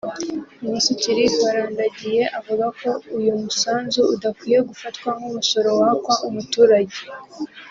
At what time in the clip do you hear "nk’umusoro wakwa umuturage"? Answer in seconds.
5.17-6.99